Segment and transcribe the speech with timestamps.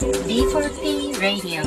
[0.00, 1.62] D4P Radio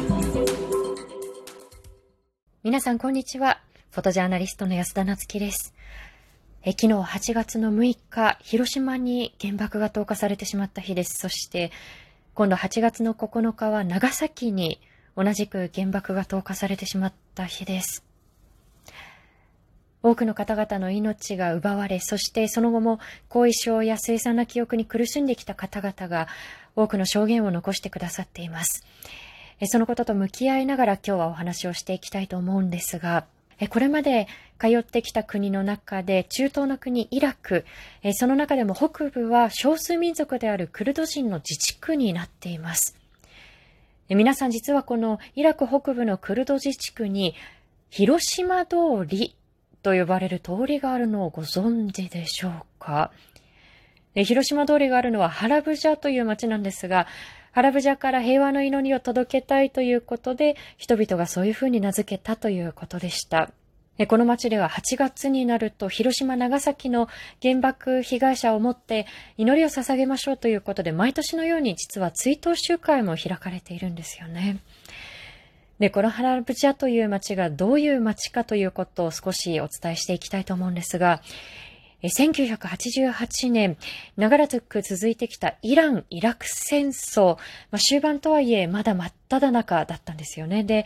[2.63, 3.61] 皆さん、こんにちは。
[3.91, 5.75] フォトジャーナリストの安田なつきです。
[6.63, 11.19] え昨日8月の6日、広島に原爆が投下されてしまった日です。
[11.19, 11.71] そして、
[12.33, 14.81] 今度8月の9日は長崎に
[15.15, 18.03] 同じく原爆が投下されてしまった日です。
[20.03, 22.99] 多くの方々の命が奪われ、そしてその後も
[23.29, 26.27] 後遺症や凄惨な記憶に苦しんできた方々が
[26.75, 28.85] 多くの証言を残してくださっています。
[29.65, 33.25] そのことと向き合いながら今日はお話をしていきたいと思うんですが、
[33.69, 34.27] これまで
[34.59, 37.63] 通ってきた国の中で中東の国イラク、
[38.13, 42.97] その中でも北部は少数民族であるクルド人の自治区になっています。
[44.09, 47.35] 皆さん実はこのイラク北部のクルド自治区に
[47.89, 48.75] 広島通
[49.07, 49.35] り
[49.83, 53.11] と呼ばれる通りがあるのをご存知でしょうか？
[54.15, 57.07] 広島通りがあるのはハラブジャという町なんですが、
[57.51, 63.51] ハラブジャから平和の祈りを届けたいということで、人々がそういうふうに名付けたということでした。
[64.07, 67.09] この町では8月になると広島、長崎の
[67.43, 69.05] 原爆被害者をもって
[69.37, 74.57] 祈りを捧げましょうということで、毎年のように実は追悼集会も開かれているんですよね。
[75.83, 81.21] で、このハラブジャという町がどういう町かということを少しお伝えしていきたいと思うんですが、
[82.03, 83.75] 1988年、
[84.15, 87.35] 長らく続いてきたイラン・イラク戦争、
[87.69, 90.63] まあ、終盤とはいえまだ真っ只中だったんですよね。
[90.63, 90.85] で、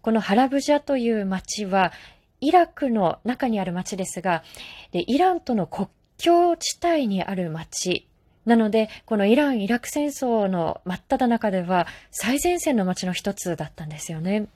[0.00, 1.92] このハラブジャという町は、
[2.40, 4.42] イラクの中にある町ですが、
[4.92, 8.08] でイランとの国境地帯にある町
[8.50, 14.48] なので、このイラン・イラク戦争の真っ只中では最前線の町の一つだったんですよね。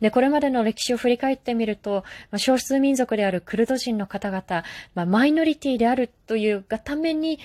[0.00, 4.64] で、これまでの歴史を振り返ってみると、まあ、少数民族であるクルド人の方々、
[4.96, 7.38] まあ、マイノリティであるというがために、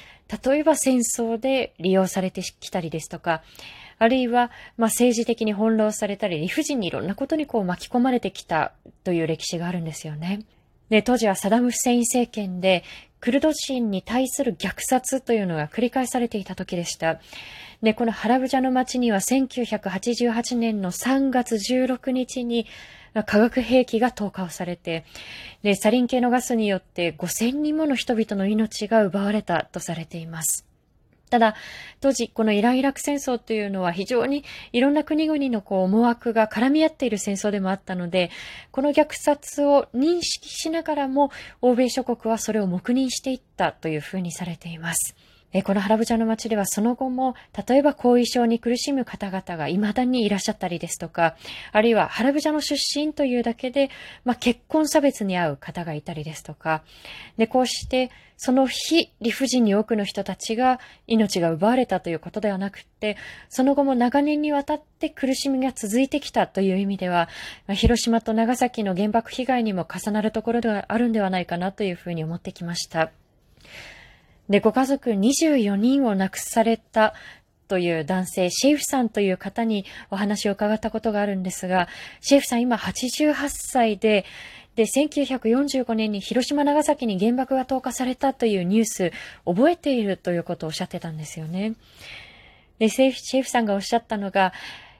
[0.43, 3.43] 例えば戦争で利用されてきたりですとか、
[3.99, 10.39] あるいは、まあ、政治的に翻弄されたり、理不尽にいろんなことにこう巻き込まれてきたという歴史があるんですよね。
[10.89, 12.83] で、当時はサダム・フセイン政権で、
[13.19, 17.19] クルド人に対する虐殺というのが繰り返されていた時でした。
[17.81, 22.67] で、このハラブジャの町には1988年の3月16日に
[23.25, 25.05] 化学兵器が投下をされて、
[25.63, 30.65] で、サリン系のガスによって5000人もの人々の命が奪われたとされています。
[31.35, 31.55] ただ、
[31.99, 38.31] 当時、このイラン・イラク戦争というのは非常にいろんな国々のこう思惑が絡み合っている戦争でもあったので、
[38.71, 41.31] この虐殺を認識しながらも、
[41.61, 45.13] 欧米諸国はそれを黙認していったというふうにされています。
[45.57, 47.33] えこのハラブジャの町ではその後も、
[47.65, 51.37] 例えば後遺症に苦しむ方々が未だにいらっしゃったりですとか、
[51.71, 53.89] あるいはハラブジャの出身というだけで、
[54.25, 56.83] まあ、結婚差別に遭う方がいたりですとか、
[57.37, 63.15] で、こうして、その非理不尽に多くの人たちが命が奪われたということではなくって、
[63.47, 67.29] その後も長年にわたって苦しみが続いてきたという意味では、
[67.69, 73.09] 広島と長崎の原爆被害にも重なるところではあるんではないかなというふうに思ってきました。
[74.49, 77.13] で、ご家族24人を亡くされた
[77.67, 81.87] という男性、シェイフさんという方にお話を伺ったことがあるんですが、
[82.21, 84.25] シェイフさん今88歳で、
[84.75, 89.11] で、1945年に広島長崎に原爆が投下されたというニュース、
[89.45, 91.75] 覚えているということをおっしゃってたんですよね。
[92.77, 94.53] で、シェイフさんがおっしゃったのが、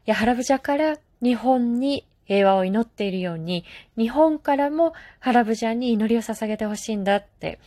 [0.08, 3.66] いや、ハラブジャから日本に平和を祈っているように、
[3.98, 7.60] 日本からもハラブジャに祈りを捧げてほしいんだって。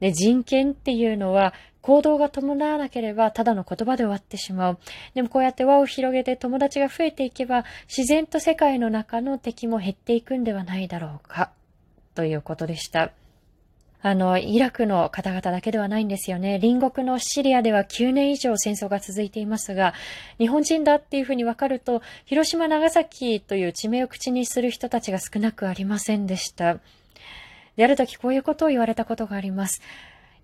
[0.00, 4.78] で、人権っていうのは行動が伴わなければただの言葉で終わってしまう。
[5.14, 11.52] でもこうやって輪を広げて友達が増えていけば自然と世界の中の敵も減っていくんではないだろうか。
[12.14, 13.12] ということでした。
[14.02, 16.60] あの、イラクの方々だけではないんですよね。
[16.60, 19.94] 隣国のシリアでは9年以上戦争が続いていますが、
[20.38, 26.78] 日本人だっていうふうに分かると、広島、長崎という地名を口にする人たちが少なくありませんでした。
[27.76, 29.80] で、ある時こういうことを言われたことがあります。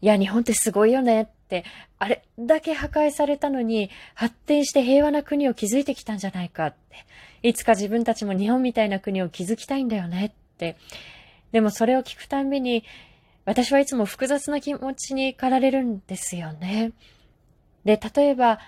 [0.01, 1.65] いや、日本ってすごいよねって、
[1.99, 7.07] あれだけ破壊されたのに、発展して平和な国を築いてきたんじゃないかって。
[7.43, 10.77] いつか自分たちも日本みたいな国を築きたいんだよねって。
[11.53, 12.85] でもそれを聞くたびに、
[13.45, 16.93] 私はいつも複雑な気持ちに駆られるんですよね。
[17.85, 18.61] で、例えば、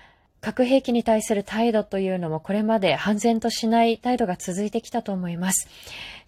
[0.45, 5.69] 核兵器に対する態度というのもこれまで判然としない態度が続いてきたと思います。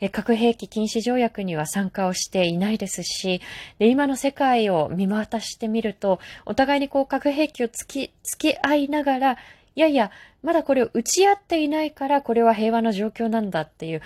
[0.01, 3.43] え核兵器禁止条約には参加をしていないですし、
[3.79, 9.37] で今の世界を見渡してみると、お互いにこう核兵器をつき、付き合いながら、い
[9.75, 10.11] やいや、
[10.43, 14.01] まだこれを打ち合っていないからこれは平和の状況なんだっていう、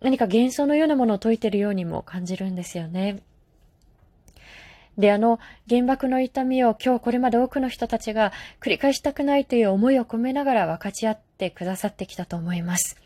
[0.00, 3.20] 何か幻想のようなものを解いているようにも感じるんですよね。
[4.98, 5.38] で、あの
[5.68, 12.96] 原爆の痛みを今日これまで多くの人たちが繰り返したくないという思いを込めながら分かち合ってくださってきたと思います。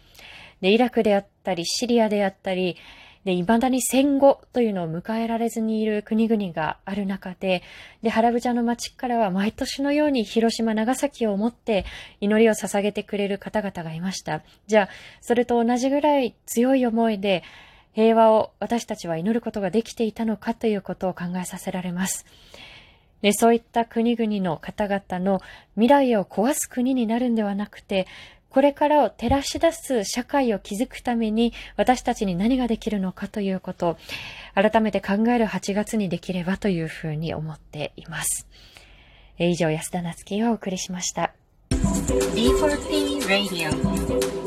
[0.60, 2.76] で、イラクであったり、シリアであったり、
[3.24, 7.62] で、未だに戦後というのを迎えられずにいる国々がある中で、
[8.02, 11.86] で、原ブジャの町からは毎年のように広島、長崎をもって
[12.20, 14.42] 祈りを捧げてくれる方々がいました。
[14.66, 14.88] じゃあ、
[15.22, 17.42] それと同じぐらい強い思いで、
[17.94, 22.26] 平和を私たちは祈ることができていたのかということを考えさせられます。
[23.22, 25.40] でそういった国々の方々の
[25.76, 28.06] 未来を壊す国になるんではなくて、
[28.50, 33.96] これからを照らし出す社会を築くために私たちに何ができるのかということを
[34.54, 38.46] 改めて考える8月にできればというふうに思っています。
[39.38, 41.32] 以上、安田なつきがお送りしました。
[41.70, 44.43] D4P Radio